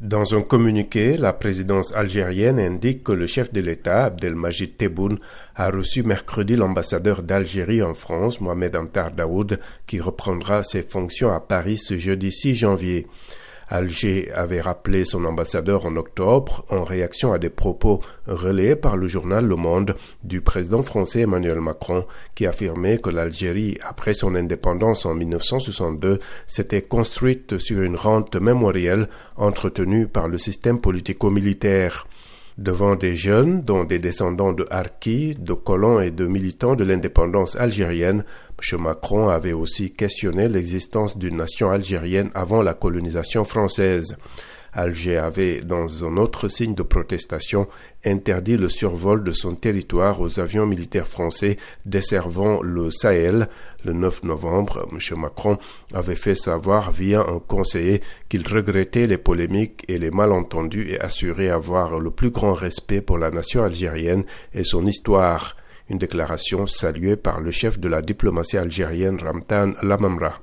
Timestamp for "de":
3.52-3.60, 34.52-34.66, 35.34-35.54, 36.10-36.26, 36.76-36.84, 46.74-46.82, 49.24-49.32, 67.80-67.88